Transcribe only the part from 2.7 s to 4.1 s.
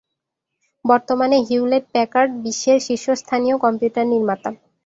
শীর্ষস্থানীয় কম্পিউটার